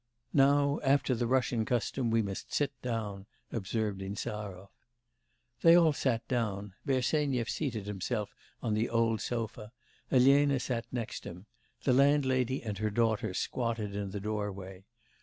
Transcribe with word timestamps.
'Now, 0.33 0.79
after 0.83 1.13
the 1.13 1.27
Russian 1.27 1.63
custom, 1.63 2.09
we 2.09 2.23
must 2.23 2.51
sit 2.51 2.71
down,' 2.81 3.27
observed 3.51 4.01
Insarov. 4.01 4.69
They 5.61 5.75
all 5.75 5.93
sat 5.93 6.27
down; 6.27 6.73
Bersenyev 6.87 7.47
seated 7.47 7.85
himself 7.85 8.33
on 8.63 8.73
the 8.73 8.89
old 8.89 9.21
sofa, 9.21 9.71
Elena 10.09 10.59
sat 10.59 10.87
next 10.91 11.23
him; 11.25 11.45
the 11.83 11.93
landlady 11.93 12.63
and 12.63 12.79
her 12.79 12.89
daughter 12.89 13.35
squatted 13.35 13.95
in 13.95 14.09
the 14.09 14.19
doorway. 14.19 14.85